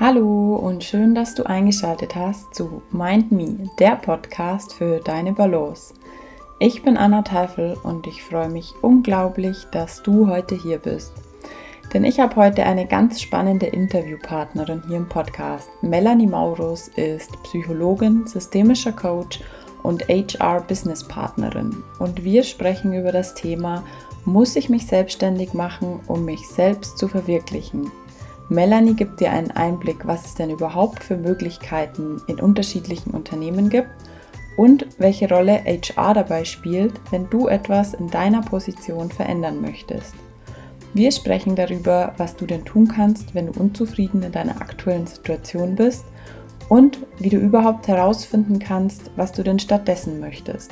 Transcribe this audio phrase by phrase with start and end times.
[0.00, 5.92] Hallo und schön, dass du eingeschaltet hast zu Mind Me, der Podcast für deine Balance.
[6.58, 11.12] Ich bin Anna Teufel und ich freue mich unglaublich, dass du heute hier bist.
[11.92, 15.68] Denn ich habe heute eine ganz spannende Interviewpartnerin hier im Podcast.
[15.82, 19.40] Melanie Maurus ist Psychologin, systemischer Coach
[19.82, 21.84] und HR-Business-Partnerin.
[21.98, 23.84] Und wir sprechen über das Thema,
[24.24, 27.92] muss ich mich selbstständig machen, um mich selbst zu verwirklichen?
[28.48, 33.88] Melanie gibt dir einen Einblick, was es denn überhaupt für Möglichkeiten in unterschiedlichen Unternehmen gibt
[34.56, 40.14] und welche Rolle HR dabei spielt, wenn du etwas in deiner Position verändern möchtest.
[40.94, 45.74] Wir sprechen darüber, was du denn tun kannst, wenn du unzufrieden in deiner aktuellen Situation
[45.74, 46.04] bist
[46.68, 50.70] und wie du überhaupt herausfinden kannst, was du denn stattdessen möchtest.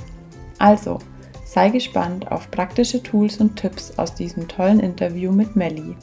[0.58, 0.98] Also,
[1.46, 5.96] sei gespannt auf praktische Tools und Tipps aus diesem tollen Interview mit Melly.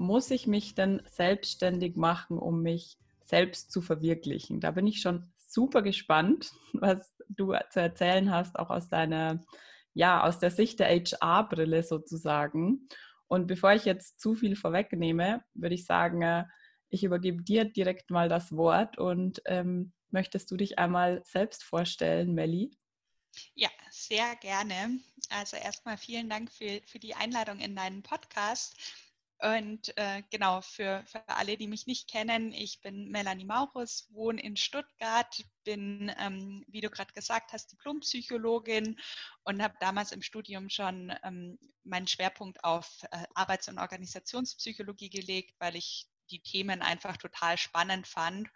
[0.00, 4.58] Muss ich mich denn selbstständig machen, um mich selbst zu verwirklichen?
[4.58, 9.44] Da bin ich schon super gespannt, was du zu erzählen hast, auch aus deiner,
[9.92, 12.88] ja, aus der Sicht der HR-Brille sozusagen.
[13.28, 16.44] Und bevor ich jetzt zu viel vorwegnehme, würde ich sagen, äh,
[16.88, 22.32] ich übergebe dir direkt mal das Wort und ähm, möchtest du dich einmal selbst vorstellen,
[22.32, 22.72] Melli?
[23.54, 24.98] Ja, sehr gerne.
[25.28, 28.76] Also erstmal vielen Dank für, für die Einladung in deinen Podcast.
[29.42, 34.42] Und äh, genau, für, für alle, die mich nicht kennen, ich bin Melanie Maurus, wohne
[34.42, 39.00] in Stuttgart, bin, ähm, wie du gerade gesagt hast, Diplompsychologin
[39.44, 45.54] und habe damals im Studium schon ähm, meinen Schwerpunkt auf äh, Arbeits- und Organisationspsychologie gelegt,
[45.58, 48.48] weil ich die Themen einfach total spannend fand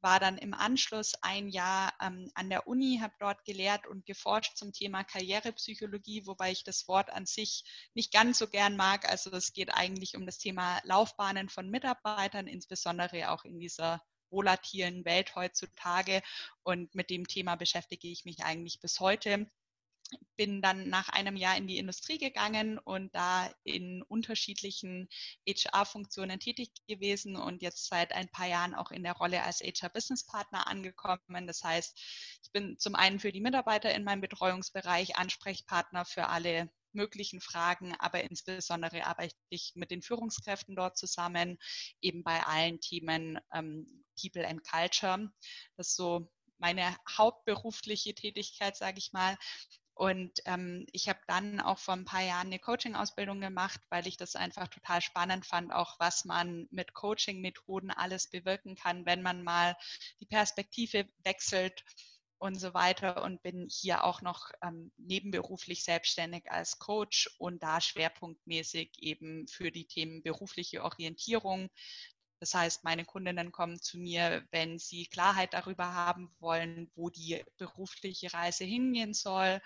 [0.00, 4.56] war dann im Anschluss ein Jahr ähm, an der Uni, habe dort gelehrt und geforscht
[4.56, 9.08] zum Thema Karrierepsychologie, wobei ich das Wort an sich nicht ganz so gern mag.
[9.08, 15.04] Also es geht eigentlich um das Thema Laufbahnen von Mitarbeitern, insbesondere auch in dieser volatilen
[15.04, 16.22] Welt heutzutage.
[16.62, 19.50] Und mit dem Thema beschäftige ich mich eigentlich bis heute
[20.36, 25.08] bin dann nach einem Jahr in die Industrie gegangen und da in unterschiedlichen
[25.48, 30.66] HR-Funktionen tätig gewesen und jetzt seit ein paar Jahren auch in der Rolle als HR-Business-Partner
[30.66, 31.46] angekommen.
[31.46, 31.98] Das heißt,
[32.44, 37.94] ich bin zum einen für die Mitarbeiter in meinem Betreuungsbereich Ansprechpartner für alle möglichen Fragen,
[37.98, 41.58] aber insbesondere arbeite ich mit den Führungskräften dort zusammen,
[42.00, 45.30] eben bei allen Themen ähm, People and Culture.
[45.76, 49.36] Das ist so meine hauptberufliche Tätigkeit, sage ich mal.
[49.96, 54.18] Und ähm, ich habe dann auch vor ein paar Jahren eine Coaching-Ausbildung gemacht, weil ich
[54.18, 59.42] das einfach total spannend fand, auch was man mit Coaching-Methoden alles bewirken kann, wenn man
[59.42, 59.74] mal
[60.20, 61.82] die Perspektive wechselt
[62.36, 63.22] und so weiter.
[63.22, 69.70] Und bin hier auch noch ähm, nebenberuflich selbstständig als Coach und da schwerpunktmäßig eben für
[69.70, 71.70] die Themen berufliche Orientierung,
[72.38, 77.42] das heißt, meine Kundinnen kommen zu mir, wenn sie Klarheit darüber haben wollen, wo die
[77.56, 79.60] berufliche Reise hingehen soll,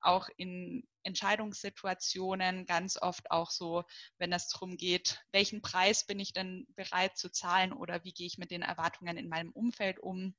[0.00, 3.84] auch in Entscheidungssituationen ganz oft auch so,
[4.18, 8.26] wenn es darum geht, welchen Preis bin ich denn bereit zu zahlen oder wie gehe
[8.26, 10.34] ich mit den Erwartungen in meinem Umfeld um?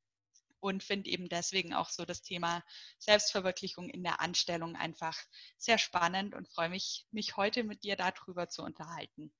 [0.61, 2.63] Und finde eben deswegen auch so das Thema
[2.97, 5.17] Selbstverwirklichung in der Anstellung einfach
[5.57, 9.33] sehr spannend und freue mich, mich heute mit dir darüber zu unterhalten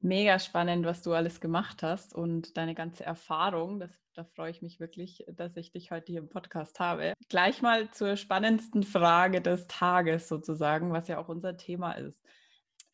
[0.00, 3.80] mega spannend, was du alles gemacht hast und deine ganze Erfahrung.
[3.80, 7.14] Das, da freue ich mich wirklich, dass ich dich heute hier im Podcast habe.
[7.28, 12.20] Gleich mal zur spannendsten Frage des Tages sozusagen, was ja auch unser Thema ist.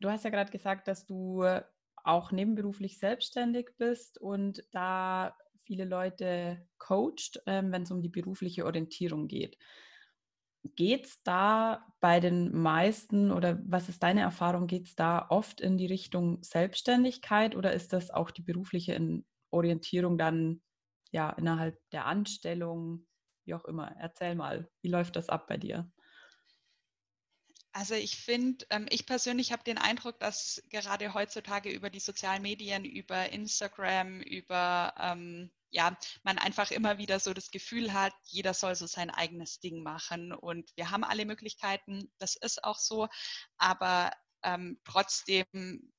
[0.00, 1.44] Du hast ja gerade gesagt, dass du
[2.04, 8.66] auch nebenberuflich selbstständig bist und da viele Leute coacht, ähm, wenn es um die berufliche
[8.66, 9.56] Orientierung geht.
[10.76, 15.60] Geht es da bei den meisten oder was ist deine Erfahrung, geht es da oft
[15.60, 20.62] in die Richtung Selbstständigkeit oder ist das auch die berufliche Orientierung dann
[21.10, 23.06] ja innerhalb der Anstellung,
[23.44, 23.94] wie auch immer?
[23.98, 25.90] Erzähl mal, wie läuft das ab bei dir?
[27.76, 32.40] Also ich finde, ähm, ich persönlich habe den Eindruck, dass gerade heutzutage über die sozialen
[32.40, 38.54] Medien, über Instagram, über ähm, ja, man einfach immer wieder so das Gefühl hat, jeder
[38.54, 40.32] soll so sein eigenes Ding machen.
[40.32, 43.08] Und wir haben alle Möglichkeiten, das ist auch so,
[43.56, 44.12] aber
[44.44, 45.92] ähm, trotzdem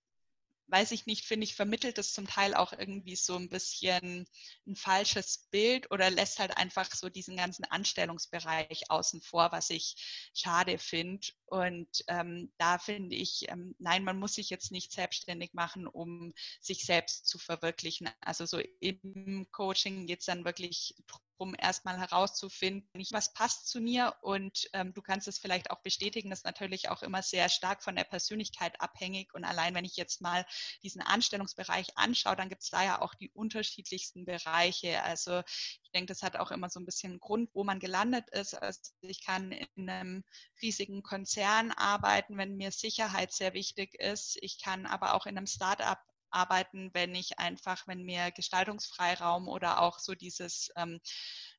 [0.68, 4.28] weiß ich nicht, finde ich, vermittelt es zum Teil auch irgendwie so ein bisschen
[4.68, 9.96] ein falsches Bild oder lässt halt einfach so diesen ganzen Anstellungsbereich außen vor, was ich
[10.34, 11.28] schade finde.
[11.46, 16.34] Und ähm, da finde ich, ähm, nein, man muss sich jetzt nicht selbstständig machen, um
[16.60, 18.10] sich selbst zu verwirklichen.
[18.22, 20.96] Also so im Coaching geht es dann wirklich
[21.38, 24.16] um erstmal herauszufinden, was passt zu mir.
[24.22, 27.84] Und ähm, du kannst es vielleicht auch bestätigen, das ist natürlich auch immer sehr stark
[27.84, 29.34] von der Persönlichkeit abhängig.
[29.34, 30.46] Und allein wenn ich jetzt mal
[30.84, 35.04] diesen Anstellungsbereich anschaue, dann gibt es da ja auch die unterschiedlichsten Bereiche.
[35.04, 35.42] Also
[35.84, 38.54] ich denke, das hat auch immer so ein bisschen einen Grund, wo man gelandet ist.
[38.54, 40.24] Also ich kann in einem
[40.62, 44.38] riesigen Konzern arbeiten, wenn mir Sicherheit sehr wichtig ist.
[44.42, 46.00] Ich kann aber auch in einem Startup
[46.36, 51.00] arbeiten, wenn ich einfach, wenn mir Gestaltungsfreiraum oder auch so dieses ähm,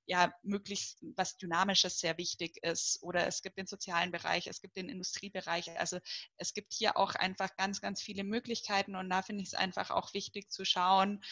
[0.07, 3.03] ja, möglichst was Dynamisches sehr wichtig ist.
[3.03, 5.79] Oder es gibt den sozialen Bereich, es gibt den Industriebereich.
[5.81, 5.99] Also
[6.37, 9.91] es gibt hier auch einfach ganz, ganz viele Möglichkeiten und da finde ich es einfach
[9.91, 11.23] auch wichtig zu schauen,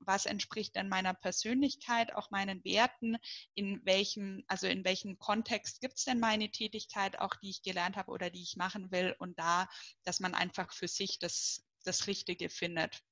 [0.00, 3.16] was entspricht denn meiner Persönlichkeit, auch meinen Werten,
[3.54, 7.96] in welchem, also in welchem Kontext gibt es denn meine Tätigkeit, auch die ich gelernt
[7.96, 9.68] habe oder die ich machen will und da,
[10.04, 13.02] dass man einfach für sich das das Richtige findet.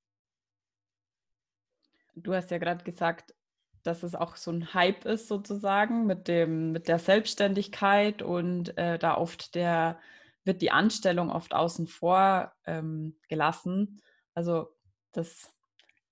[2.14, 3.34] Du hast ja gerade gesagt,
[3.82, 8.98] dass es auch so ein Hype ist sozusagen mit dem mit der Selbstständigkeit und äh,
[8.98, 10.00] da oft der
[10.44, 14.00] wird die Anstellung oft außen vor ähm, gelassen.
[14.34, 14.74] Also
[15.12, 15.54] das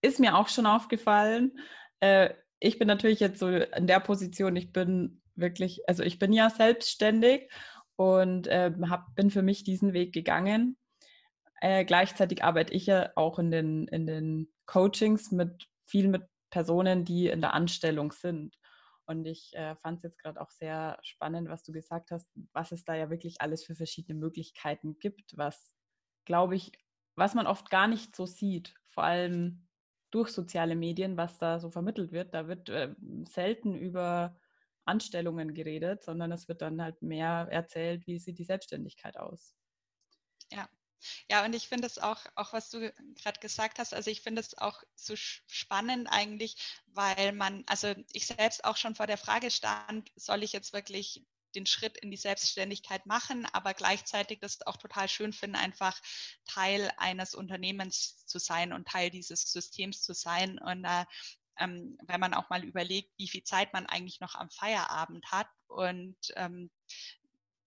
[0.06, 1.58] ist mir auch schon aufgefallen.
[2.00, 6.32] Äh, ich bin natürlich jetzt so in der Position, ich bin wirklich, also ich bin
[6.32, 7.50] ja selbstständig
[7.96, 10.78] und äh, hab, bin für mich diesen Weg gegangen
[11.60, 17.04] äh, gleichzeitig arbeite ich ja auch in den, in den Coachings mit viel mit Personen,
[17.04, 18.56] die in der Anstellung sind.
[19.06, 22.72] Und ich äh, fand es jetzt gerade auch sehr spannend, was du gesagt hast, was
[22.72, 25.76] es da ja wirklich alles für verschiedene Möglichkeiten gibt, was,
[26.24, 26.72] glaube ich,
[27.14, 29.65] was man oft gar nicht so sieht, vor allem
[30.10, 32.34] durch soziale Medien, was da so vermittelt wird.
[32.34, 32.94] Da wird äh,
[33.28, 34.38] selten über
[34.84, 39.56] Anstellungen geredet, sondern es wird dann halt mehr erzählt, wie sieht die Selbstständigkeit aus.
[40.50, 40.68] Ja,
[41.30, 44.40] ja, und ich finde es auch, auch was du gerade gesagt hast, also ich finde
[44.40, 46.56] es auch so spannend eigentlich,
[46.86, 51.26] weil man, also ich selbst auch schon vor der Frage stand, soll ich jetzt wirklich
[51.56, 56.00] den Schritt in die Selbstständigkeit machen, aber gleichzeitig das auch total schön finden, einfach
[56.46, 60.58] Teil eines Unternehmens zu sein und Teil dieses Systems zu sein.
[60.58, 61.04] Und äh,
[61.58, 65.48] ähm, wenn man auch mal überlegt, wie viel Zeit man eigentlich noch am Feierabend hat
[65.66, 66.70] und ähm,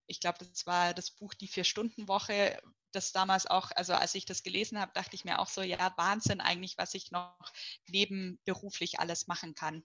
[0.06, 2.60] ich glaube, das war das Buch Die Vier-Stunden-Woche,
[2.92, 5.92] das damals auch, also als ich das gelesen habe, dachte ich mir auch so, ja,
[5.96, 7.52] Wahnsinn eigentlich, was ich noch
[7.86, 9.84] nebenberuflich alles machen kann.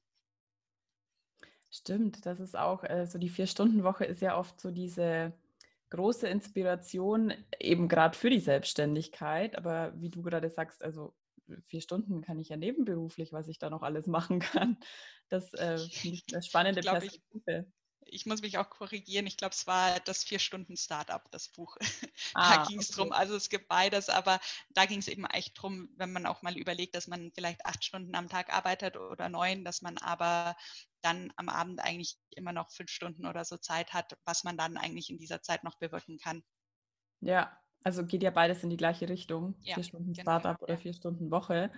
[1.76, 5.34] Stimmt, das ist auch, äh, so die Vier-Stunden-Woche ist ja oft so diese
[5.90, 9.58] große Inspiration, eben gerade für die Selbstständigkeit.
[9.58, 11.14] Aber wie du gerade sagst, also
[11.68, 14.78] vier Stunden kann ich ja nebenberuflich, was ich da noch alles machen kann.
[15.28, 17.68] Das äh, finde ich eine spannende Perspektive
[18.06, 21.78] ich muss mich auch korrigieren, ich glaube, es war das Vier-Stunden-Startup, das Buch.
[22.34, 23.02] Ah, da ging es okay.
[23.02, 23.12] drum.
[23.12, 24.40] Also es gibt beides, aber
[24.70, 27.84] da ging es eben echt drum, wenn man auch mal überlegt, dass man vielleicht acht
[27.84, 30.56] Stunden am Tag arbeitet oder neun, dass man aber
[31.06, 34.78] dann am Abend eigentlich immer noch fünf Stunden oder so Zeit hat, was man dann
[34.78, 36.44] eigentlich in dieser Zeit noch bewirken kann.
[37.22, 39.56] Ja, also geht ja beides in die gleiche Richtung.
[39.62, 40.80] Ja, vier Stunden genau, Startup oder ja.
[40.80, 41.72] vier Stunden Woche.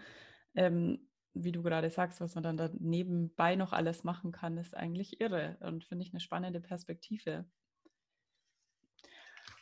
[0.55, 4.75] Ähm, wie du gerade sagst, was man dann da nebenbei noch alles machen kann, ist
[4.75, 7.45] eigentlich irre und finde ich eine spannende Perspektive.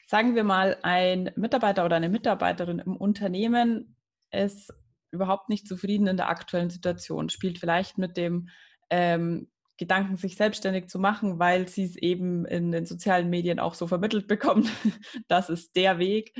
[0.07, 3.97] Sagen wir mal, ein Mitarbeiter oder eine Mitarbeiterin im Unternehmen
[4.31, 4.71] ist
[5.11, 8.49] überhaupt nicht zufrieden in der aktuellen Situation, spielt vielleicht mit dem
[8.89, 13.73] ähm, Gedanken, sich selbstständig zu machen, weil sie es eben in den sozialen Medien auch
[13.73, 14.69] so vermittelt bekommt.
[15.27, 16.33] das ist der Weg.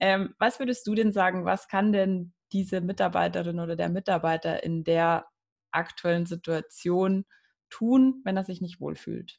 [0.00, 4.84] Ähm, was würdest du denn sagen, was kann denn diese Mitarbeiterin oder der Mitarbeiter in
[4.84, 5.26] der
[5.70, 7.24] aktuellen Situation
[7.68, 9.38] tun, wenn er sich nicht wohlfühlt?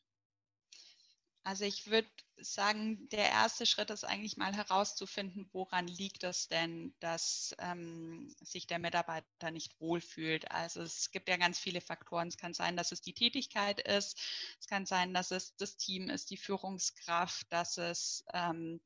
[1.49, 6.93] Also ich würde sagen, der erste Schritt ist eigentlich mal herauszufinden, woran liegt es denn,
[6.99, 10.51] dass ähm, sich der Mitarbeiter nicht wohlfühlt.
[10.51, 12.27] Also es gibt ja ganz viele Faktoren.
[12.27, 14.21] Es kann sein, dass es die Tätigkeit ist.
[14.59, 18.79] Es kann sein, dass es das Team ist, die Führungskraft, dass es ähm,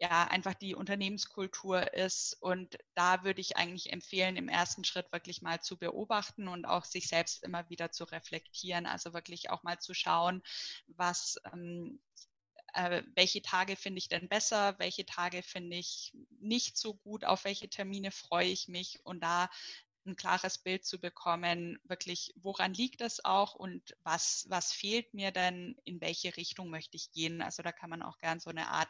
[0.00, 2.34] ja einfach die Unternehmenskultur ist.
[2.40, 6.84] Und da würde ich eigentlich empfehlen, im ersten Schritt wirklich mal zu beobachten und auch
[6.84, 8.86] sich selbst immer wieder zu reflektieren.
[8.86, 10.42] Also wirklich auch mal zu schauen,
[10.86, 12.00] was ähm,
[12.74, 17.44] äh, welche Tage finde ich denn besser, welche Tage finde ich nicht so gut, auf
[17.44, 19.48] welche Termine freue ich mich und da
[20.06, 25.30] ein klares Bild zu bekommen, wirklich, woran liegt es auch und was, was fehlt mir
[25.32, 27.42] denn, in welche Richtung möchte ich gehen.
[27.42, 28.88] Also da kann man auch gern so eine Art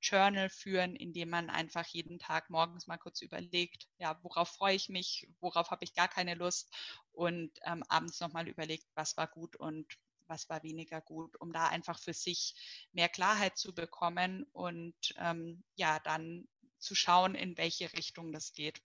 [0.00, 4.76] Journal führen, in dem man einfach jeden Tag morgens mal kurz überlegt, ja, worauf freue
[4.76, 6.72] ich mich, worauf habe ich gar keine Lust
[7.12, 9.86] und ähm, abends nochmal überlegt, was war gut und
[10.26, 12.54] was war weniger gut, um da einfach für sich
[12.92, 16.48] mehr Klarheit zu bekommen und ähm, ja, dann
[16.78, 18.80] zu schauen, in welche Richtung das geht.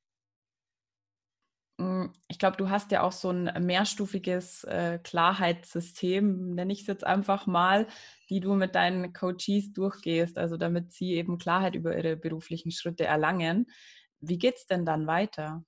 [2.27, 7.05] Ich glaube, du hast ja auch so ein mehrstufiges äh, Klarheitssystem, nenne ich es jetzt
[7.05, 7.87] einfach mal,
[8.29, 13.05] die du mit deinen Coaches durchgehst, also damit sie eben Klarheit über ihre beruflichen Schritte
[13.05, 13.71] erlangen.
[14.19, 15.63] Wie geht es denn dann weiter?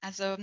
[0.00, 0.36] Also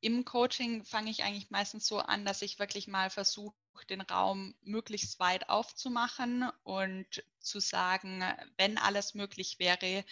[0.00, 3.54] im Coaching fange ich eigentlich meistens so an, dass ich wirklich mal versuche,
[3.90, 8.24] den Raum möglichst weit aufzumachen und zu sagen,
[8.56, 10.04] wenn alles möglich wäre,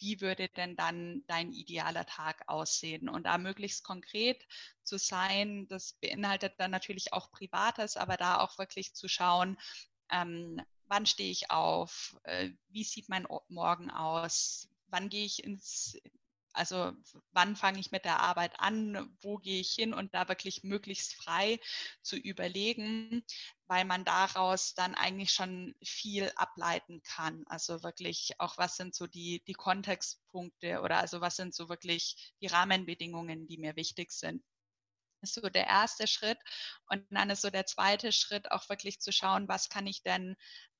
[0.00, 3.08] wie würde denn dann dein idealer Tag aussehen?
[3.08, 4.44] Und da möglichst konkret
[4.82, 9.58] zu sein, das beinhaltet dann natürlich auch Privates, aber da auch wirklich zu schauen,
[10.10, 15.96] ähm, wann stehe ich auf, äh, wie sieht mein Morgen aus, wann gehe ich ins,
[16.52, 16.92] also
[17.32, 21.14] wann fange ich mit der Arbeit an, wo gehe ich hin und da wirklich möglichst
[21.14, 21.60] frei
[22.02, 23.24] zu überlegen,
[23.66, 27.44] weil man daraus dann eigentlich schon viel ableiten kann.
[27.46, 32.32] Also wirklich auch, was sind so die, die Kontextpunkte oder also was sind so wirklich
[32.40, 34.42] die Rahmenbedingungen, die mir wichtig sind
[35.22, 36.38] ist so der erste Schritt.
[36.88, 40.36] Und dann ist so der zweite Schritt auch wirklich zu schauen, was kann ich denn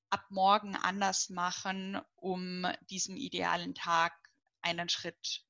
[0.09, 4.13] ab morgen anders machen, um diesem idealen Tag
[4.61, 5.43] einen Schritt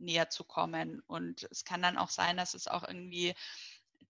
[0.00, 1.00] näher zu kommen.
[1.06, 3.34] Und es kann dann auch sein, dass es auch irgendwie,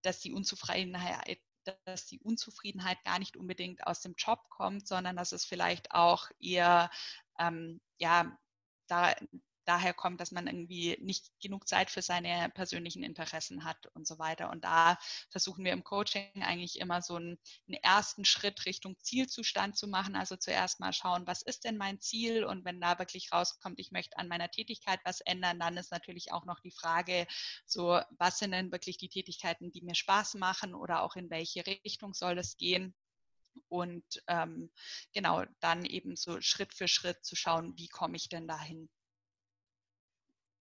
[0.02, 1.40] dass die Unzufriedenheit
[1.84, 6.30] dass die Unzufriedenheit gar nicht unbedingt aus dem Job kommt, sondern dass es vielleicht auch
[6.40, 6.90] eher
[7.38, 8.38] ähm, ja,
[8.86, 9.14] da,
[9.68, 14.18] daher kommt, dass man irgendwie nicht genug Zeit für seine persönlichen Interessen hat und so
[14.18, 14.50] weiter.
[14.50, 14.98] Und da
[15.28, 20.16] versuchen wir im Coaching eigentlich immer so einen, einen, ersten Schritt Richtung Zielzustand zu machen.
[20.16, 22.44] Also zuerst mal schauen, was ist denn mein Ziel?
[22.44, 26.32] Und wenn da wirklich rauskommt, ich möchte an meiner Tätigkeit was ändern, dann ist natürlich
[26.32, 27.26] auch noch die Frage,
[27.66, 31.66] so was sind denn wirklich die Tätigkeiten, die mir Spaß machen oder auch in welche
[31.66, 32.94] Richtung soll es gehen?
[33.68, 34.70] Und ähm,
[35.12, 38.88] genau, dann eben so Schritt für Schritt zu schauen, wie komme ich denn dahin?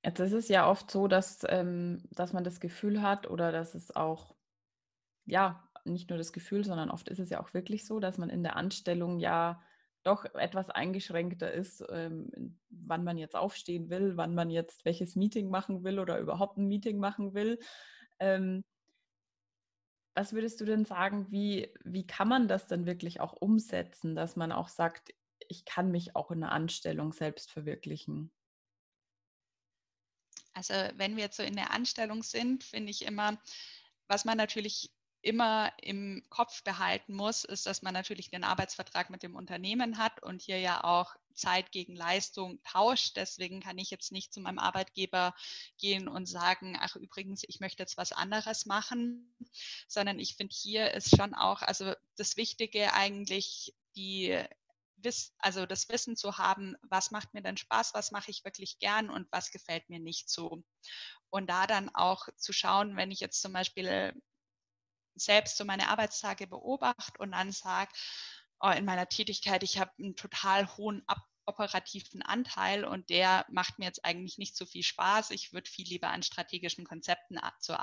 [0.07, 3.75] Jetzt ist es ja oft so, dass, ähm, dass man das Gefühl hat oder dass
[3.75, 4.35] es auch,
[5.25, 8.29] ja, nicht nur das Gefühl, sondern oft ist es ja auch wirklich so, dass man
[8.29, 9.61] in der Anstellung ja
[10.03, 15.49] doch etwas eingeschränkter ist, ähm, wann man jetzt aufstehen will, wann man jetzt welches Meeting
[15.49, 17.59] machen will oder überhaupt ein Meeting machen will.
[18.19, 18.63] Ähm,
[20.15, 24.37] was würdest du denn sagen, wie, wie kann man das dann wirklich auch umsetzen, dass
[24.37, 25.13] man auch sagt,
[25.49, 28.31] ich kann mich auch in der Anstellung selbst verwirklichen?
[30.57, 33.39] Also wenn wir jetzt so in der Anstellung sind, finde ich immer,
[34.07, 39.21] was man natürlich immer im Kopf behalten muss, ist, dass man natürlich den Arbeitsvertrag mit
[39.21, 43.17] dem Unternehmen hat und hier ja auch Zeit gegen Leistung tauscht.
[43.17, 45.35] Deswegen kann ich jetzt nicht zu meinem Arbeitgeber
[45.77, 49.31] gehen und sagen, ach übrigens, ich möchte jetzt was anderes machen,
[49.87, 54.43] sondern ich finde, hier ist schon auch, also das Wichtige eigentlich, die
[55.39, 59.09] also das Wissen zu haben, was macht mir denn Spaß, was mache ich wirklich gern
[59.09, 60.63] und was gefällt mir nicht so.
[61.29, 64.13] Und da dann auch zu schauen, wenn ich jetzt zum Beispiel
[65.15, 67.91] selbst so meine Arbeitstage beobachte und dann sage,
[68.59, 73.79] oh, in meiner Tätigkeit, ich habe einen total hohen Ab operativen Anteil und der macht
[73.79, 75.31] mir jetzt eigentlich nicht so viel Spaß.
[75.31, 77.73] Ich würde viel lieber an strategischen Konzepten zu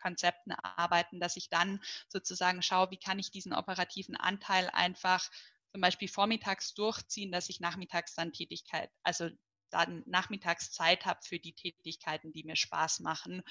[0.00, 5.28] Konzepten arbeiten, dass ich dann sozusagen schaue, wie kann ich diesen operativen Anteil einfach
[5.72, 9.30] zum Beispiel vormittags durchziehen, dass ich nachmittags dann Tätigkeit, also
[9.70, 13.42] dann nachmittags Zeit habe für die Tätigkeiten, die mir Spaß machen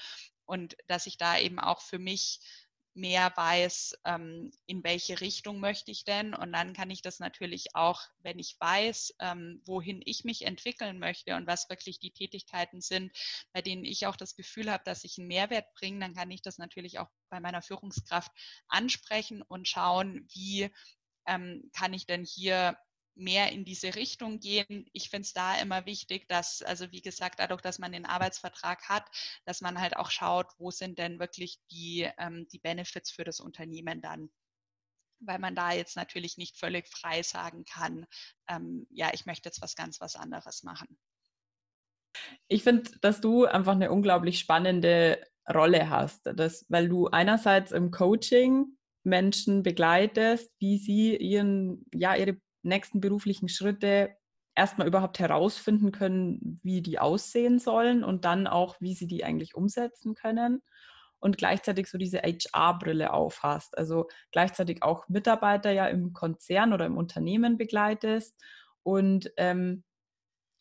[0.46, 2.40] und dass ich da eben auch für mich
[2.94, 6.34] mehr weiß, ähm, in welche Richtung möchte ich denn.
[6.34, 10.98] Und dann kann ich das natürlich auch, wenn ich weiß, ähm, wohin ich mich entwickeln
[10.98, 13.16] möchte und was wirklich die Tätigkeiten sind,
[13.52, 16.42] bei denen ich auch das Gefühl habe, dass ich einen Mehrwert bringe, dann kann ich
[16.42, 18.30] das natürlich auch bei meiner Führungskraft
[18.68, 20.70] ansprechen und schauen, wie
[21.26, 22.76] ähm, kann ich denn hier
[23.14, 24.88] mehr in diese Richtung gehen.
[24.92, 28.88] Ich finde es da immer wichtig, dass, also wie gesagt, dadurch, dass man den Arbeitsvertrag
[28.88, 29.04] hat,
[29.44, 33.40] dass man halt auch schaut, wo sind denn wirklich die, ähm, die Benefits für das
[33.40, 34.30] Unternehmen dann.
[35.20, 38.06] Weil man da jetzt natürlich nicht völlig frei sagen kann,
[38.48, 40.98] ähm, ja, ich möchte jetzt was ganz was anderes machen.
[42.48, 47.90] Ich finde, dass du einfach eine unglaublich spannende Rolle hast, das, weil du einerseits im
[47.90, 54.16] Coaching Menschen begleitest, wie sie ihren, ja, ihre nächsten beruflichen Schritte
[54.54, 59.54] erstmal überhaupt herausfinden können, wie die aussehen sollen und dann auch, wie sie die eigentlich
[59.54, 60.62] umsetzen können
[61.18, 63.78] und gleichzeitig so diese HR-Brille aufhast.
[63.78, 68.36] Also gleichzeitig auch Mitarbeiter ja im Konzern oder im Unternehmen begleitest
[68.82, 69.84] und ähm,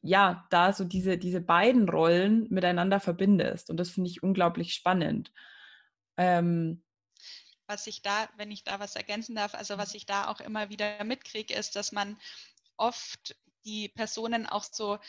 [0.03, 3.69] ja, da so diese, diese beiden Rollen miteinander verbindest.
[3.69, 5.31] Und das finde ich unglaublich spannend.
[6.17, 6.83] Ähm,
[7.72, 10.70] was ich da, wenn ich da was ergänzen darf, also was ich da auch immer
[10.70, 12.20] wieder mitkriege, ist, dass man
[12.75, 15.00] oft die Personen auch so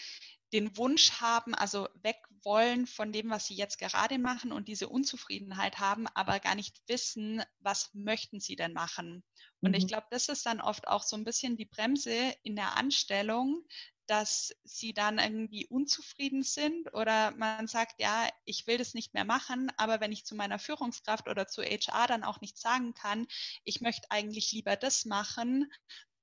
[0.52, 4.88] den Wunsch haben, also weg wollen von dem, was sie jetzt gerade machen und diese
[4.88, 9.24] Unzufriedenheit haben, aber gar nicht wissen, was möchten sie denn machen.
[9.60, 9.76] Und mhm.
[9.76, 13.64] ich glaube, das ist dann oft auch so ein bisschen die Bremse in der Anstellung,
[14.06, 19.24] dass sie dann irgendwie unzufrieden sind oder man sagt, ja, ich will das nicht mehr
[19.24, 23.26] machen, aber wenn ich zu meiner Führungskraft oder zu HR dann auch nicht sagen kann,
[23.64, 25.70] ich möchte eigentlich lieber das machen,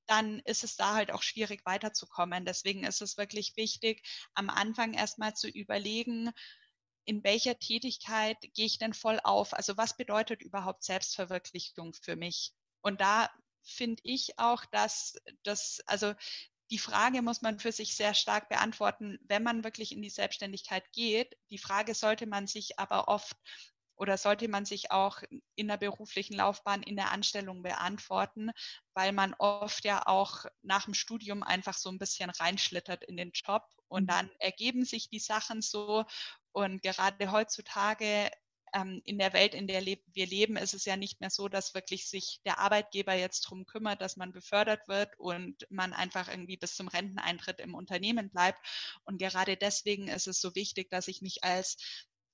[0.07, 2.45] dann ist es da halt auch schwierig weiterzukommen.
[2.45, 4.01] Deswegen ist es wirklich wichtig,
[4.33, 6.31] am Anfang erstmal zu überlegen,
[7.05, 9.53] in welcher Tätigkeit gehe ich denn voll auf?
[9.53, 12.53] Also was bedeutet überhaupt Selbstverwirklichung für mich?
[12.81, 13.29] Und da
[13.63, 16.13] finde ich auch, dass das, also
[16.69, 20.91] die Frage muss man für sich sehr stark beantworten, wenn man wirklich in die Selbstständigkeit
[20.91, 21.35] geht.
[21.49, 23.35] Die Frage sollte man sich aber oft
[23.95, 25.21] oder sollte man sich auch
[25.55, 28.51] in der beruflichen Laufbahn, in der Anstellung beantworten,
[28.93, 33.31] weil man oft ja auch nach dem Studium einfach so ein bisschen reinschlittert in den
[33.33, 34.07] Job und mhm.
[34.07, 36.05] dann ergeben sich die Sachen so.
[36.51, 38.31] Und gerade heutzutage
[38.73, 41.73] ähm, in der Welt, in der wir leben, ist es ja nicht mehr so, dass
[41.73, 46.57] wirklich sich der Arbeitgeber jetzt darum kümmert, dass man befördert wird und man einfach irgendwie
[46.57, 48.59] bis zum Renteneintritt im Unternehmen bleibt.
[49.03, 51.77] Und gerade deswegen ist es so wichtig, dass ich mich als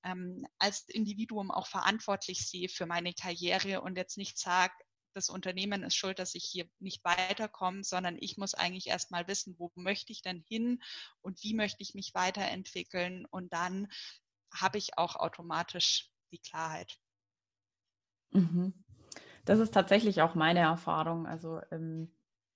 [0.04, 4.74] ähm, als Individuum auch verantwortlich sehe für meine Karriere und jetzt nicht sage,
[5.16, 9.56] das Unternehmen ist schuld, dass ich hier nicht weiterkomme, sondern ich muss eigentlich erstmal wissen,
[9.58, 10.84] wo möchte ich denn hin
[11.22, 13.88] und wie möchte ich mich weiterentwickeln und dann
[14.54, 16.98] habe ich auch automatisch die Klarheit.
[18.32, 18.74] Mhm.
[19.46, 21.28] Das ist tatsächlich auch meine Erfahrung.
[21.28, 22.12] Also ähm,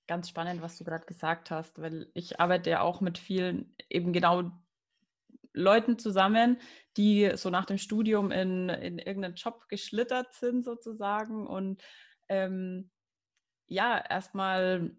[0.08, 4.12] ganz spannend, was du gerade gesagt hast, weil ich arbeite ja auch mit vielen eben
[4.12, 4.52] genau
[5.54, 6.58] Leuten zusammen,
[6.98, 11.84] die so nach dem Studium in, in irgendeinen Job geschlittert sind sozusagen und
[12.28, 12.90] ähm,
[13.68, 14.96] ja, erstmal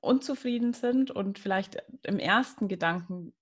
[0.00, 3.32] unzufrieden sind und vielleicht im ersten Gedanken,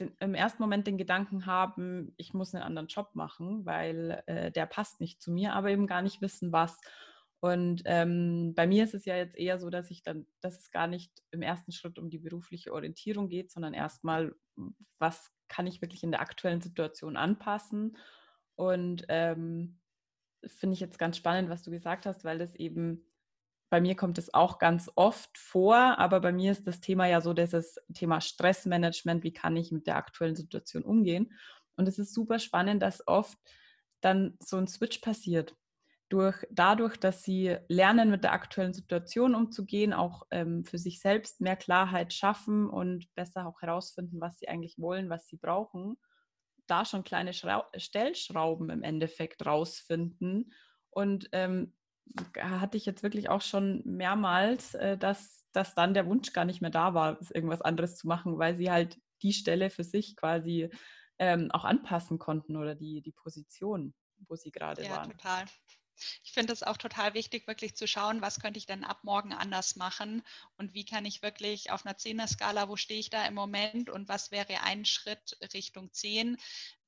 [0.00, 4.50] den, im ersten Moment den Gedanken haben, ich muss einen anderen Job machen, weil äh,
[4.50, 6.78] der passt nicht zu mir, aber eben gar nicht wissen, was.
[7.40, 10.70] Und ähm, bei mir ist es ja jetzt eher so, dass ich dann, dass es
[10.70, 14.34] gar nicht im ersten Schritt um die berufliche Orientierung geht, sondern erstmal,
[14.98, 17.96] was kann ich wirklich in der aktuellen Situation anpassen.
[18.56, 19.80] Und ähm,
[20.46, 23.09] finde ich jetzt ganz spannend, was du gesagt hast, weil das eben,
[23.70, 27.20] bei mir kommt es auch ganz oft vor, aber bei mir ist das Thema ja
[27.20, 31.32] so, dieses Thema Stressmanagement, wie kann ich mit der aktuellen Situation umgehen.
[31.76, 33.38] Und es ist super spannend, dass oft
[34.00, 35.54] dann so ein Switch passiert
[36.08, 41.40] durch, dadurch, dass sie lernen, mit der aktuellen Situation umzugehen, auch ähm, für sich selbst
[41.40, 45.96] mehr Klarheit schaffen und besser auch herausfinden, was sie eigentlich wollen, was sie brauchen,
[46.66, 50.52] da schon kleine Schrau Stellschrauben im Endeffekt rausfinden.
[50.90, 51.72] Und ähm,
[52.38, 56.60] hatte ich jetzt wirklich auch schon mehrmals, äh, dass, dass dann der Wunsch gar nicht
[56.60, 60.70] mehr da war, irgendwas anderes zu machen, weil sie halt die Stelle für sich quasi
[61.18, 63.94] ähm, auch anpassen konnten oder die, die Position,
[64.26, 65.10] wo sie gerade ja, waren.
[65.10, 65.44] Ja, total.
[66.24, 69.34] Ich finde es auch total wichtig, wirklich zu schauen, was könnte ich denn ab morgen
[69.34, 70.22] anders machen
[70.56, 74.08] und wie kann ich wirklich auf einer Zehner-Skala, wo stehe ich da im Moment und
[74.08, 76.38] was wäre ein Schritt Richtung 10,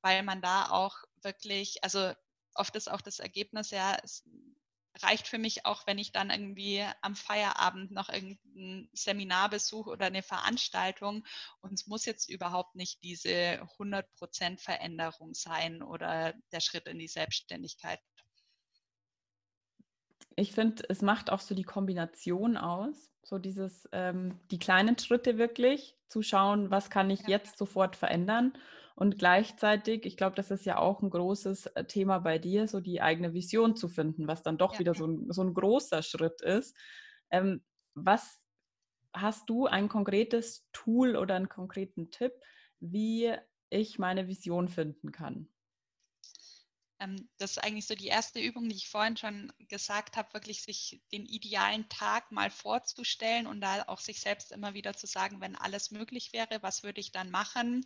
[0.00, 2.12] weil man da auch wirklich, also
[2.54, 3.98] oft ist auch das Ergebnis ja,
[5.00, 10.06] reicht für mich auch, wenn ich dann irgendwie am Feierabend noch irgendein Seminar besuche oder
[10.06, 11.24] eine Veranstaltung
[11.60, 17.08] und es muss jetzt überhaupt nicht diese 100% Veränderung sein oder der Schritt in die
[17.08, 18.00] Selbstständigkeit
[20.36, 25.38] ich finde, es macht auch so die Kombination aus, so dieses, ähm, die kleinen Schritte
[25.38, 27.28] wirklich zu schauen, was kann ich ja.
[27.30, 28.52] jetzt sofort verändern
[28.94, 32.80] und gleichzeitig, ich glaube, das ist ja auch ein großes äh, Thema bei dir, so
[32.80, 34.78] die eigene Vision zu finden, was dann doch ja.
[34.80, 36.76] wieder so ein, so ein großer Schritt ist.
[37.30, 38.40] Ähm, was
[39.12, 42.32] hast du ein konkretes Tool oder einen konkreten Tipp,
[42.80, 43.34] wie
[43.70, 45.48] ich meine Vision finden kann?
[47.02, 50.62] Ähm, das ist eigentlich so die erste Übung, die ich vorhin schon gesagt habe, wirklich
[50.62, 55.40] sich den idealen Tag mal vorzustellen und da auch sich selbst immer wieder zu sagen,
[55.40, 57.84] wenn alles möglich wäre, was würde ich dann machen?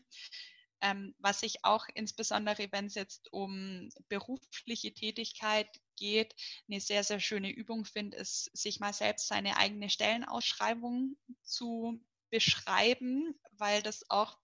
[0.80, 6.34] Ähm, was ich auch insbesondere, wenn es jetzt um berufliche Tätigkeit geht,
[6.68, 13.38] eine sehr, sehr schöne Übung finde, ist, sich mal selbst seine eigene Stellenausschreibung zu beschreiben,
[13.52, 14.36] weil das auch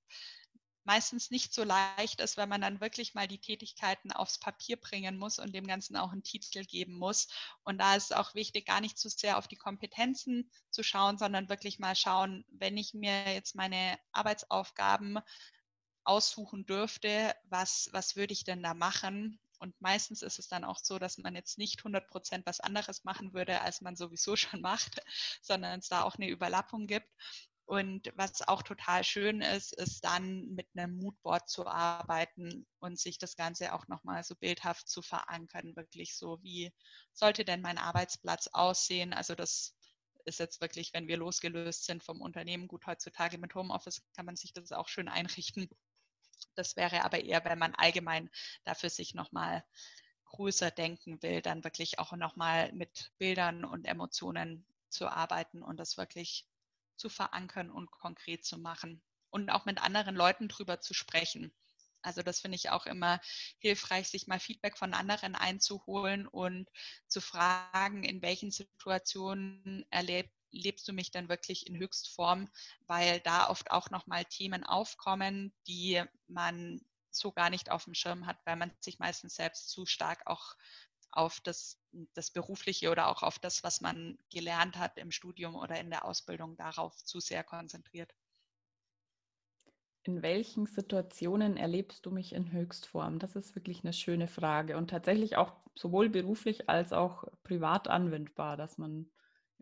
[0.84, 5.16] meistens nicht so leicht ist, wenn man dann wirklich mal die Tätigkeiten aufs Papier bringen
[5.16, 7.28] muss und dem Ganzen auch einen Titel geben muss.
[7.64, 11.18] Und da ist es auch wichtig, gar nicht zu sehr auf die Kompetenzen zu schauen,
[11.18, 15.20] sondern wirklich mal schauen, wenn ich mir jetzt meine Arbeitsaufgaben
[16.04, 19.40] aussuchen dürfte, was, was würde ich denn da machen?
[19.58, 23.04] Und meistens ist es dann auch so, dass man jetzt nicht 100 Prozent was anderes
[23.04, 25.00] machen würde, als man sowieso schon macht,
[25.40, 27.08] sondern es da auch eine Überlappung gibt.
[27.64, 33.18] Und was auch total schön ist, ist dann mit einem Moodboard zu arbeiten und sich
[33.18, 35.76] das Ganze auch nochmal so bildhaft zu verankern.
[35.76, 36.72] Wirklich so, wie
[37.12, 39.12] sollte denn mein Arbeitsplatz aussehen?
[39.12, 39.74] Also das
[40.24, 44.36] ist jetzt wirklich, wenn wir losgelöst sind vom Unternehmen, gut, heutzutage mit Homeoffice kann man
[44.36, 45.68] sich das auch schön einrichten.
[46.54, 48.30] Das wäre aber eher, wenn man allgemein
[48.64, 49.64] dafür sich nochmal
[50.26, 55.96] größer denken will, dann wirklich auch nochmal mit Bildern und Emotionen zu arbeiten und das
[55.96, 56.46] wirklich
[56.96, 61.52] zu verankern und konkret zu machen und auch mit anderen Leuten drüber zu sprechen.
[62.02, 63.20] Also das finde ich auch immer
[63.58, 66.68] hilfreich, sich mal Feedback von anderen einzuholen und
[67.06, 72.48] zu fragen, in welchen Situationen erlebt, lebst du mich dann wirklich in Höchstform,
[72.86, 78.26] weil da oft auch nochmal Themen aufkommen, die man so gar nicht auf dem Schirm
[78.26, 80.54] hat, weil man sich meistens selbst zu stark auch
[81.10, 81.82] auf das,
[82.14, 86.04] das Berufliche oder auch auf das, was man gelernt hat im Studium oder in der
[86.06, 88.14] Ausbildung, darauf zu sehr konzentriert.
[90.04, 93.18] In welchen Situationen erlebst du mich in Höchstform?
[93.18, 98.56] Das ist wirklich eine schöne Frage und tatsächlich auch sowohl beruflich als auch privat anwendbar,
[98.56, 99.10] dass man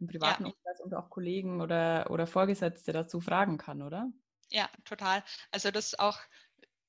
[0.01, 0.53] im privaten ja.
[0.53, 4.11] Umkreis und auch Kollegen oder, oder Vorgesetzte dazu fragen kann, oder?
[4.51, 5.23] Ja, total.
[5.51, 6.19] Also das ist auch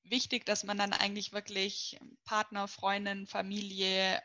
[0.02, 4.20] wichtig, dass man dann eigentlich wirklich Partner, Freundin, Familie,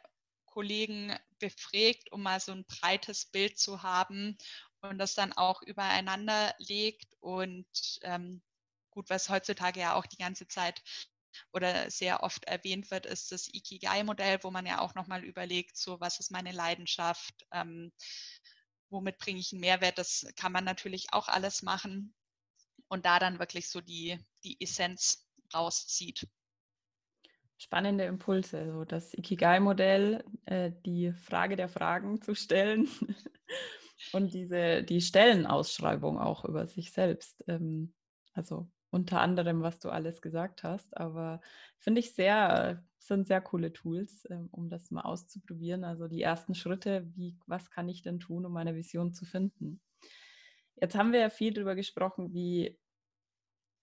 [0.45, 4.37] Kollegen befragt, um mal so ein breites Bild zu haben
[4.81, 8.41] und das dann auch übereinander legt und ähm,
[8.89, 10.81] gut, was heutzutage ja auch die ganze Zeit
[11.53, 15.99] oder sehr oft erwähnt wird, ist das Ikigai-Modell, wo man ja auch nochmal überlegt, so
[15.99, 17.91] was ist meine Leidenschaft, ähm,
[18.89, 22.13] womit bringe ich einen Mehrwert, das kann man natürlich auch alles machen
[22.87, 26.27] und da dann wirklich so die, die Essenz rauszieht.
[27.57, 32.87] Spannende Impulse, so das Ikigai-Modell, äh, die Frage der Fragen zu stellen
[34.13, 37.43] und diese, die Stellenausschreibung auch über sich selbst.
[37.47, 37.95] Ähm,
[38.33, 40.97] also unter anderem, was du alles gesagt hast.
[40.97, 41.39] Aber
[41.77, 45.83] finde ich sehr, sind sehr coole Tools, ähm, um das mal auszuprobieren.
[45.83, 49.79] Also die ersten Schritte, wie, was kann ich denn tun, um meine Vision zu finden?
[50.75, 52.77] Jetzt haben wir ja viel darüber gesprochen, wie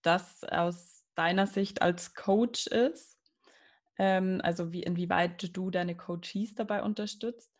[0.03, 3.19] das aus deiner Sicht als Coach ist.
[3.97, 7.54] Ähm, also wie, inwieweit du deine Coaches dabei unterstützt.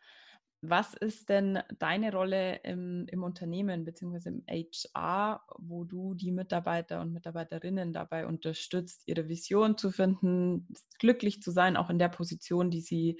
[0.69, 4.29] Was ist denn deine Rolle im, im Unternehmen bzw.
[4.29, 10.67] im HR, wo du die Mitarbeiter und Mitarbeiterinnen dabei unterstützt, ihre Vision zu finden,
[10.99, 13.19] glücklich zu sein, auch in der Position, die sie,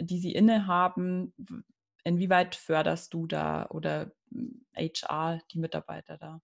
[0.00, 1.34] die sie innehaben?
[2.04, 4.12] Inwieweit förderst du da oder
[4.76, 6.40] HR hm, die Mitarbeiter da?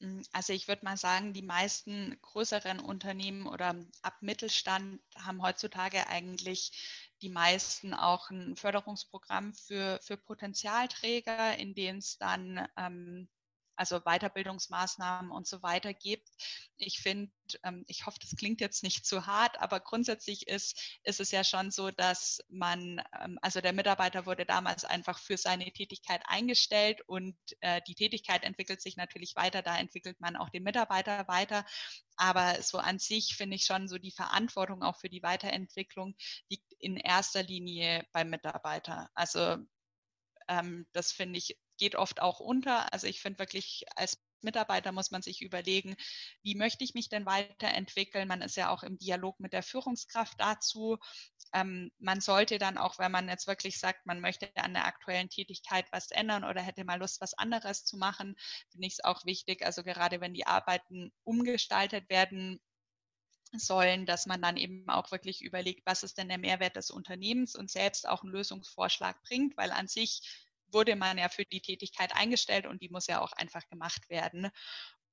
[0.00, 6.06] Hm, also ich würde mal sagen, die meisten größeren Unternehmen oder ab Mittelstand haben heutzutage
[6.08, 13.28] eigentlich die meisten auch ein Förderungsprogramm für, für Potenzialträger, in dem es dann ähm,
[13.80, 16.28] also Weiterbildungsmaßnahmen und so weiter gibt.
[16.76, 21.18] Ich finde, ähm, ich hoffe, das klingt jetzt nicht zu hart, aber grundsätzlich ist, ist
[21.18, 25.72] es ja schon so, dass man, ähm, also der Mitarbeiter wurde damals einfach für seine
[25.72, 30.62] Tätigkeit eingestellt und äh, die Tätigkeit entwickelt sich natürlich weiter, da entwickelt man auch den
[30.62, 31.64] Mitarbeiter weiter.
[32.16, 36.14] Aber so an sich finde ich schon so die Verantwortung auch für die Weiterentwicklung
[36.50, 39.08] liegt in erster Linie beim Mitarbeiter.
[39.14, 39.56] Also
[40.48, 42.92] ähm, das finde ich geht oft auch unter.
[42.92, 45.96] Also ich finde wirklich als Mitarbeiter muss man sich überlegen,
[46.42, 48.28] wie möchte ich mich denn weiterentwickeln?
[48.28, 50.98] Man ist ja auch im Dialog mit der Führungskraft dazu.
[51.52, 55.28] Ähm, man sollte dann auch, wenn man jetzt wirklich sagt, man möchte an der aktuellen
[55.28, 58.36] Tätigkeit was ändern oder hätte mal Lust, was anderes zu machen,
[58.70, 62.60] finde ich es auch wichtig, also gerade wenn die Arbeiten umgestaltet werden,
[63.52, 67.56] sollen, dass man dann eben auch wirklich überlegt, was ist denn der Mehrwert des Unternehmens
[67.56, 70.22] und selbst auch einen Lösungsvorschlag bringt, weil an sich
[70.72, 74.50] wurde man ja für die Tätigkeit eingestellt und die muss ja auch einfach gemacht werden.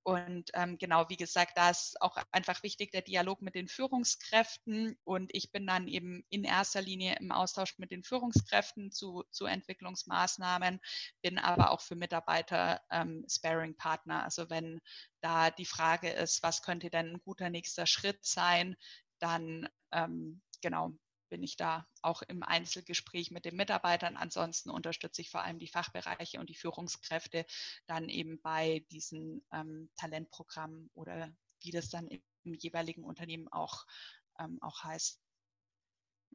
[0.07, 4.97] Und ähm, genau, wie gesagt, da ist auch einfach wichtig der Dialog mit den Führungskräften.
[5.03, 9.47] Und ich bin dann eben in erster Linie im Austausch mit den Führungskräften zu, zu
[9.47, 10.79] Entwicklungsmaßnahmen,
[11.21, 14.23] bin aber auch für Mitarbeiter ähm, Sparing-Partner.
[14.23, 14.79] Also wenn
[15.19, 18.77] da die Frage ist, was könnte denn ein guter nächster Schritt sein,
[19.19, 20.93] dann ähm, genau
[21.29, 24.17] bin ich da auch im Einzelgespräch mit den Mitarbeitern.
[24.17, 27.45] Ansonsten unterstütze ich vor allem die Fachbereiche und die Führungskräfte
[27.85, 33.85] dann eben bei diesen ähm, Talentprogrammen oder wie das dann im, im jeweiligen Unternehmen auch,
[34.39, 35.19] ähm, auch heißt.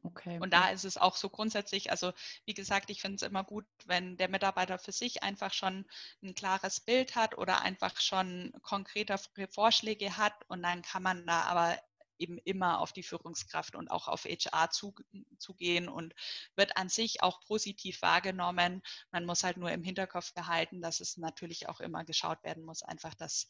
[0.05, 0.37] Okay.
[0.41, 2.11] Und da ist es auch so grundsätzlich, also
[2.45, 5.85] wie gesagt, ich finde es immer gut, wenn der Mitarbeiter für sich einfach schon
[6.21, 9.17] ein klares Bild hat oder einfach schon konkreter
[9.49, 11.77] Vorschläge hat und dann kann man da aber
[12.17, 14.93] eben immer auf die Führungskraft und auch auf HR zu,
[15.37, 16.13] zugehen und
[16.55, 18.81] wird an sich auch positiv wahrgenommen.
[19.11, 22.83] Man muss halt nur im Hinterkopf behalten, dass es natürlich auch immer geschaut werden muss,
[22.83, 23.47] einfach, dass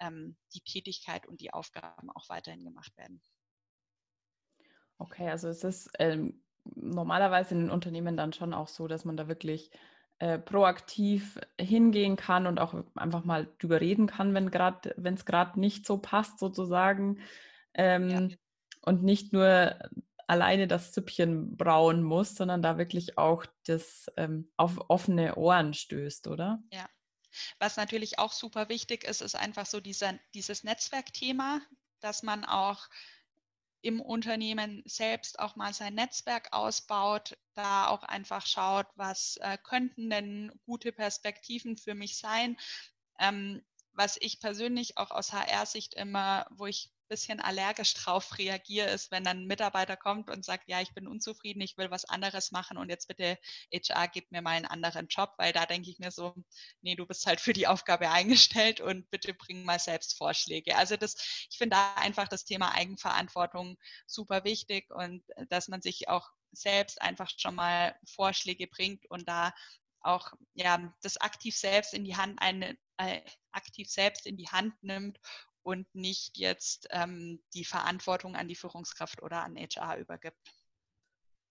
[0.00, 3.22] ähm, die Tätigkeit und die Aufgaben auch weiterhin gemacht werden.
[4.98, 9.16] Okay, also es ist ähm, normalerweise in den Unternehmen dann schon auch so, dass man
[9.16, 9.70] da wirklich
[10.18, 15.86] äh, proaktiv hingehen kann und auch einfach mal drüber reden kann, wenn es gerade nicht
[15.86, 17.18] so passt, sozusagen.
[17.74, 18.36] Ähm, ja.
[18.82, 19.78] Und nicht nur
[20.26, 26.28] alleine das Süppchen brauen muss, sondern da wirklich auch das ähm, auf offene Ohren stößt,
[26.28, 26.62] oder?
[26.72, 26.88] Ja.
[27.58, 31.60] Was natürlich auch super wichtig ist, ist einfach so dieser, dieses Netzwerkthema,
[32.00, 32.88] dass man auch
[33.84, 40.08] im Unternehmen selbst auch mal sein Netzwerk ausbaut, da auch einfach schaut, was äh, könnten
[40.08, 42.56] denn gute Perspektiven für mich sein.
[43.18, 49.10] Ähm, was ich persönlich auch aus HR-Sicht immer, wo ich bisschen allergisch drauf reagiere, ist,
[49.10, 52.52] wenn dann ein Mitarbeiter kommt und sagt, ja, ich bin unzufrieden, ich will was anderes
[52.52, 53.38] machen und jetzt bitte
[53.72, 56.34] HR, gib mir mal einen anderen Job, weil da denke ich mir so,
[56.82, 60.76] nee, du bist halt für die Aufgabe eingestellt und bitte bring mal selbst Vorschläge.
[60.76, 61.14] Also das,
[61.50, 66.30] ich finde da einfach das Thema Eigenverantwortung super wichtig und äh, dass man sich auch
[66.52, 69.52] selbst einfach schon mal Vorschläge bringt und da
[70.00, 73.20] auch ja, das aktiv selbst in die Hand eine, äh,
[73.52, 75.18] aktiv selbst in die Hand nimmt
[75.64, 80.38] und nicht jetzt ähm, die Verantwortung an die Führungskraft oder an HR übergibt.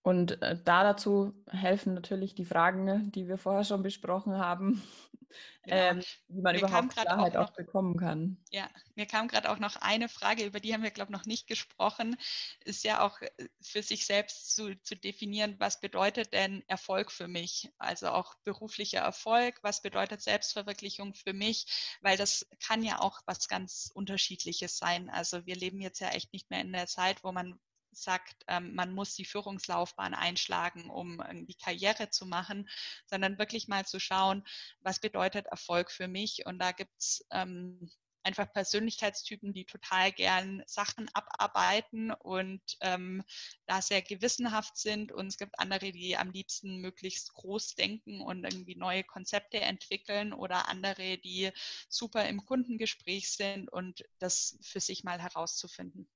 [0.03, 4.83] Und äh, da dazu helfen natürlich die Fragen, ne, die wir vorher schon besprochen haben,
[5.63, 5.77] genau.
[5.77, 8.37] ähm, wie man mir überhaupt Klarheit auch, noch, auch, bekommen kann.
[8.51, 11.25] Ja, mir kam gerade auch noch eine Frage, über die haben wir, glaube ich, noch
[11.25, 12.17] nicht gesprochen,
[12.65, 17.29] ist ja auch äh, für sich selbst zu, zu definieren, was bedeutet denn Erfolg für
[17.29, 17.71] mich?
[17.77, 21.97] Also auch beruflicher Erfolg, was bedeutet Selbstverwirklichung für mich?
[22.01, 25.09] Weil das kann ja auch was ganz Unterschiedliches sein.
[25.09, 27.57] Also wir leben jetzt ja echt nicht mehr in der Zeit, wo man
[27.95, 32.69] sagt, ähm, man muss die Führungslaufbahn einschlagen, um irgendwie Karriere zu machen,
[33.05, 34.43] sondern wirklich mal zu schauen,
[34.81, 36.45] was bedeutet Erfolg für mich.
[36.45, 37.89] Und da gibt es ähm,
[38.23, 43.23] einfach Persönlichkeitstypen, die total gern Sachen abarbeiten und ähm,
[43.65, 45.11] da sehr gewissenhaft sind.
[45.11, 50.33] Und es gibt andere, die am liebsten möglichst groß denken und irgendwie neue Konzepte entwickeln
[50.33, 51.51] oder andere, die
[51.89, 56.07] super im Kundengespräch sind und das für sich mal herauszufinden.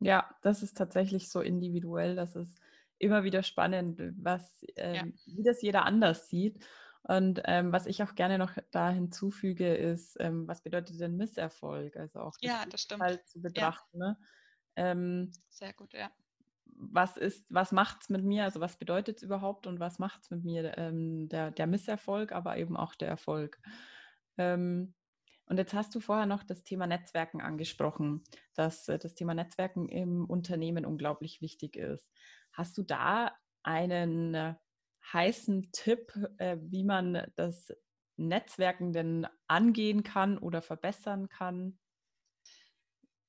[0.00, 2.16] Ja, das ist tatsächlich so individuell.
[2.16, 2.60] Das ist
[2.98, 4.94] immer wieder spannend, was, ähm,
[5.26, 5.34] ja.
[5.34, 6.64] wie das jeder anders sieht.
[7.02, 11.96] Und ähm, was ich auch gerne noch da hinzufüge, ist, ähm, was bedeutet denn Misserfolg?
[11.96, 13.02] Also auch das, ja, das stimmt.
[13.02, 14.00] halt zu betrachten.
[14.00, 14.08] Ja.
[14.08, 14.18] Ne?
[14.74, 16.10] Ähm, Sehr gut, ja.
[16.64, 18.44] Was ist, was macht es mit mir?
[18.44, 20.76] Also was bedeutet es überhaupt und was macht es mit mir?
[20.76, 23.60] Ähm, der, der Misserfolg, aber eben auch der Erfolg.
[24.36, 24.92] Ähm,
[25.46, 29.88] und jetzt hast du vorher noch das Thema Netzwerken angesprochen, dass äh, das Thema Netzwerken
[29.88, 32.10] im Unternehmen unglaublich wichtig ist.
[32.52, 34.54] Hast du da einen äh,
[35.12, 37.72] heißen Tipp, äh, wie man das
[38.16, 41.78] Netzwerken denn angehen kann oder verbessern kann?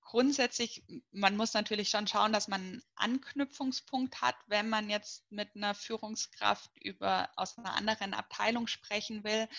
[0.01, 5.53] Grundsätzlich, man muss natürlich schon schauen, dass man einen Anknüpfungspunkt hat, wenn man jetzt mit
[5.53, 9.49] einer Führungskraft über aus einer anderen Abteilung sprechen will.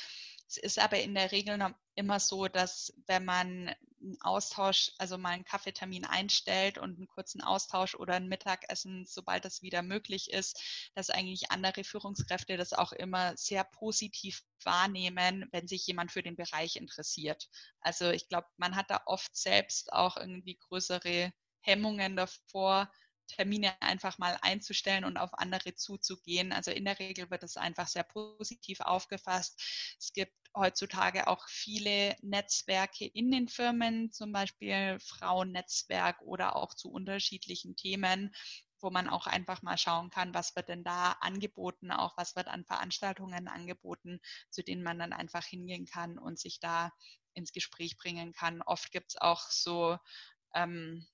[0.48, 1.58] Es ist aber in der Regel
[1.98, 7.42] immer so, dass wenn man einen Austausch, also mal einen Kaffeetermin einstellt und einen kurzen
[7.42, 10.62] Austausch oder ein Mittagessen, sobald das wieder möglich ist,
[10.94, 16.36] dass eigentlich andere Führungskräfte das auch immer sehr positiv wahrnehmen, wenn sich jemand für den
[16.36, 17.48] Bereich interessiert.
[17.80, 22.90] Also ich glaube, man hat da oft selbst auch irgendwie größere Hemmungen davor,
[23.28, 26.52] Termine einfach mal einzustellen und auf andere zuzugehen.
[26.52, 29.60] Also in der Regel wird es einfach sehr positiv aufgefasst.
[29.98, 36.90] Es gibt heutzutage auch viele Netzwerke in den Firmen, zum Beispiel Frauennetzwerk oder auch zu
[36.90, 38.34] unterschiedlichen Themen
[38.80, 42.48] wo man auch einfach mal schauen kann, was wird denn da angeboten, auch was wird
[42.48, 46.92] an Veranstaltungen angeboten, zu denen man dann einfach hingehen kann und sich da
[47.34, 48.62] ins Gespräch bringen kann.
[48.62, 49.98] Oft gibt es auch so
[50.54, 51.06] ähm,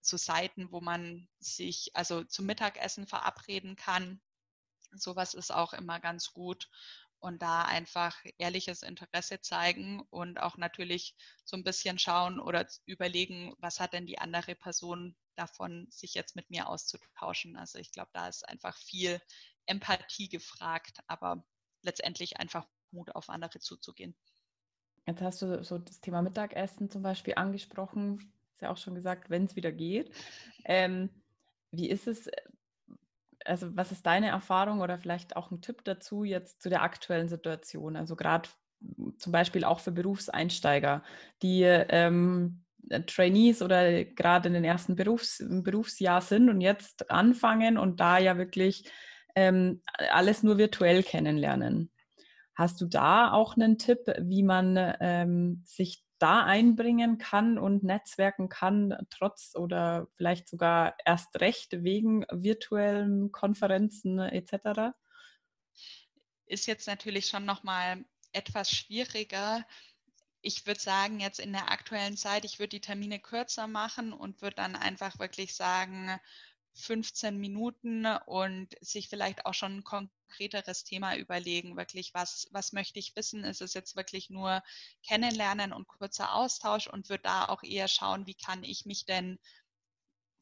[0.00, 4.20] so Seiten, wo man sich also zum Mittagessen verabreden kann.
[4.92, 6.68] Sowas ist auch immer ganz gut.
[7.20, 13.54] Und da einfach ehrliches Interesse zeigen und auch natürlich so ein bisschen schauen oder überlegen,
[13.58, 17.56] was hat denn die andere Person davon, sich jetzt mit mir auszutauschen.
[17.56, 19.20] Also ich glaube, da ist einfach viel
[19.66, 21.44] Empathie gefragt, aber
[21.82, 24.16] letztendlich einfach Mut auf andere zuzugehen.
[25.06, 29.30] Jetzt hast du so das Thema Mittagessen zum Beispiel angesprochen hast ja auch schon gesagt,
[29.30, 30.10] wenn es wieder geht.
[30.64, 31.10] Ähm,
[31.70, 32.28] wie ist es,
[33.44, 37.28] also was ist deine Erfahrung oder vielleicht auch ein Tipp dazu jetzt zu der aktuellen
[37.28, 37.96] Situation?
[37.96, 38.48] Also gerade
[39.16, 41.04] zum Beispiel auch für Berufseinsteiger,
[41.42, 47.78] die ähm, äh, Trainees oder gerade in den ersten Berufs Berufsjahr sind und jetzt anfangen
[47.78, 48.90] und da ja wirklich
[49.36, 51.92] ähm, alles nur virtuell kennenlernen.
[52.56, 58.48] Hast du da auch einen Tipp, wie man ähm, sich da einbringen kann und netzwerken
[58.48, 64.94] kann, trotz oder vielleicht sogar erst recht wegen virtuellen Konferenzen etc.?
[66.46, 69.66] Ist jetzt natürlich schon nochmal etwas schwieriger.
[70.40, 74.40] Ich würde sagen, jetzt in der aktuellen Zeit, ich würde die Termine kürzer machen und
[74.40, 76.18] würde dann einfach wirklich sagen,
[76.78, 82.98] 15 Minuten und sich vielleicht auch schon ein konkreteres Thema überlegen, wirklich, was, was möchte
[82.98, 83.44] ich wissen?
[83.44, 84.62] Ist es jetzt wirklich nur
[85.06, 89.38] kennenlernen und kurzer Austausch und würde da auch eher schauen, wie kann ich mich denn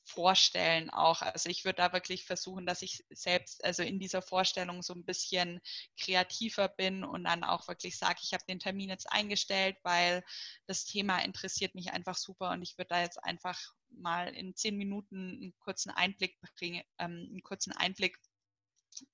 [0.06, 1.20] vorstellen auch.
[1.20, 5.04] Also ich würde da wirklich versuchen, dass ich selbst also in dieser Vorstellung so ein
[5.04, 5.60] bisschen
[6.00, 10.24] kreativer bin und dann auch wirklich sage, ich habe den Termin jetzt eingestellt, weil
[10.66, 13.58] das Thema interessiert mich einfach super und ich würde da jetzt einfach
[13.96, 18.18] mal in zehn Minuten einen kurzen Einblick bringen, ähm, einen kurzen Einblick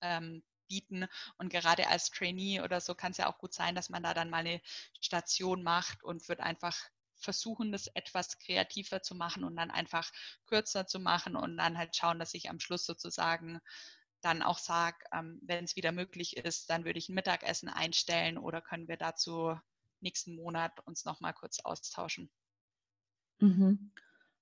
[0.00, 1.06] ähm, bieten.
[1.38, 4.14] Und gerade als Trainee oder so kann es ja auch gut sein, dass man da
[4.14, 4.60] dann mal eine
[5.00, 6.76] Station macht und wird einfach
[7.14, 10.10] versuchen, das etwas kreativer zu machen und dann einfach
[10.46, 13.60] kürzer zu machen und dann halt schauen, dass ich am Schluss sozusagen
[14.22, 18.38] dann auch sage, ähm, wenn es wieder möglich ist, dann würde ich ein Mittagessen einstellen
[18.38, 19.56] oder können wir dazu
[20.00, 22.30] nächsten Monat uns nochmal kurz austauschen.
[23.40, 23.92] Mhm.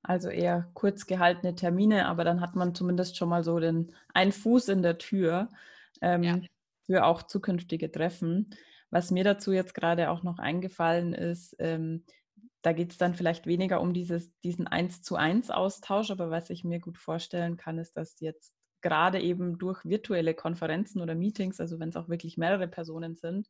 [0.02, 4.32] Also eher kurz gehaltene Termine, aber dann hat man zumindest schon mal so den einen
[4.32, 5.48] Fuß in der Tür
[6.00, 6.40] ähm, ja.
[6.86, 8.50] für auch zukünftige Treffen.
[8.90, 12.04] Was mir dazu jetzt gerade auch noch eingefallen ist, ähm,
[12.62, 16.50] da geht es dann vielleicht weniger um dieses, diesen Eins zu eins Austausch, aber was
[16.50, 21.60] ich mir gut vorstellen kann, ist, dass jetzt gerade eben durch virtuelle Konferenzen oder Meetings,
[21.60, 23.48] also wenn es auch wirklich mehrere Personen sind,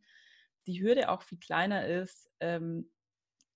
[0.66, 2.90] die Hürde auch viel kleiner ist, ähm,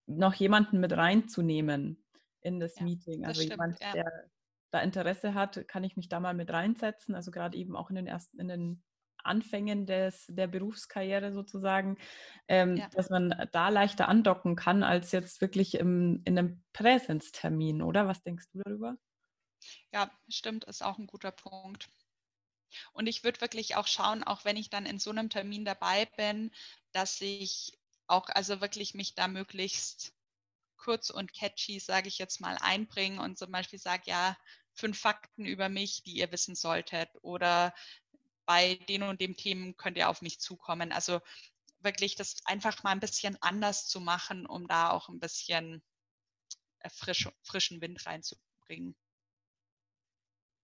[0.06, 2.03] noch jemanden mit reinzunehmen
[2.44, 3.24] in das ja, Meeting.
[3.24, 3.92] Also das jemand, ja.
[3.92, 4.30] der
[4.70, 7.14] da Interesse hat, kann ich mich da mal mit reinsetzen.
[7.14, 8.82] Also gerade eben auch in den ersten, in den
[9.22, 11.96] Anfängen des, der Berufskarriere sozusagen,
[12.48, 12.88] ähm, ja.
[12.90, 18.06] dass man da leichter andocken kann als jetzt wirklich im, in einem Präsenztermin, oder?
[18.06, 18.96] Was denkst du darüber?
[19.92, 21.88] Ja, stimmt, ist auch ein guter Punkt.
[22.92, 26.06] Und ich würde wirklich auch schauen, auch wenn ich dann in so einem Termin dabei
[26.16, 26.50] bin,
[26.92, 30.12] dass ich auch also wirklich mich da möglichst
[30.84, 34.36] kurz und catchy, sage ich jetzt mal, einbringe und zum Beispiel sage, ja,
[34.74, 37.74] fünf Fakten über mich, die ihr wissen solltet oder
[38.44, 40.92] bei den und dem Themen könnt ihr auf mich zukommen.
[40.92, 41.20] Also
[41.80, 45.82] wirklich das einfach mal ein bisschen anders zu machen, um da auch ein bisschen
[46.88, 48.94] frisch, frischen Wind reinzubringen.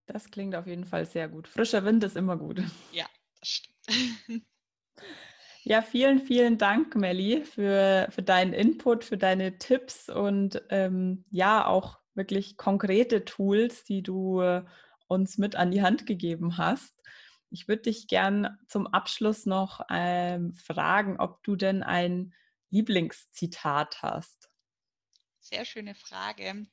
[0.07, 1.47] Das klingt auf jeden Fall sehr gut.
[1.47, 2.63] Frischer Wind ist immer gut.
[2.93, 4.47] Ja, das stimmt.
[5.64, 11.66] Ja, vielen, vielen Dank, Melli, für, für deinen Input, für deine Tipps und ähm, ja,
[11.66, 14.64] auch wirklich konkrete Tools, die du äh,
[15.07, 16.94] uns mit an die Hand gegeben hast.
[17.51, 22.33] Ich würde dich gern zum Abschluss noch ähm, fragen, ob du denn ein
[22.70, 24.49] Lieblingszitat hast.
[25.40, 26.66] Sehr schöne Frage.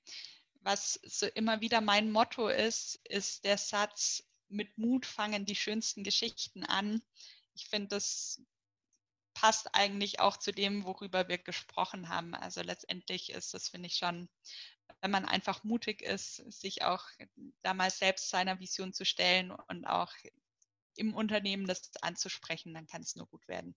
[0.62, 6.04] Was so immer wieder mein Motto ist, ist der Satz, mit Mut fangen die schönsten
[6.04, 7.02] Geschichten an.
[7.54, 8.42] Ich finde, das
[9.40, 12.34] passt eigentlich auch zu dem, worüber wir gesprochen haben.
[12.34, 14.30] Also letztendlich ist das, finde ich, schon,
[15.02, 17.04] wenn man einfach mutig ist, sich auch
[17.62, 20.12] damals selbst seiner Vision zu stellen und auch
[20.96, 23.76] im Unternehmen das anzusprechen, dann kann es nur gut werden.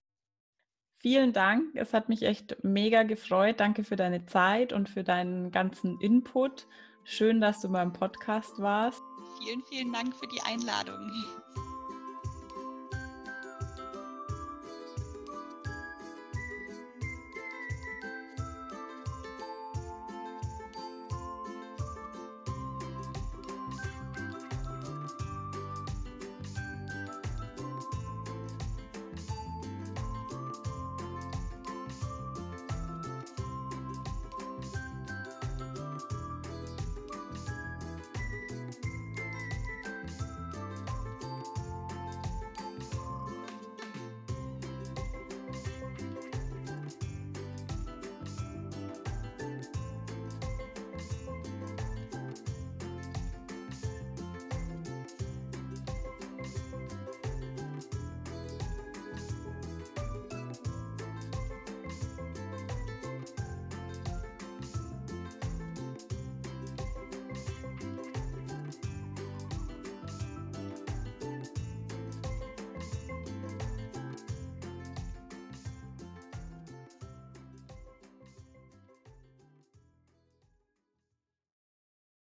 [1.03, 1.75] Vielen Dank.
[1.77, 3.61] Es hat mich echt mega gefreut.
[3.61, 6.67] Danke für deine Zeit und für deinen ganzen Input.
[7.05, 9.03] Schön, dass du beim Podcast warst.
[9.39, 11.11] Vielen, vielen Dank für die Einladung.